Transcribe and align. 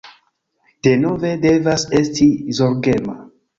Denove, 0.87 1.35
devas 1.45 1.87
esti 2.01 2.29
zorgema 2.63 3.19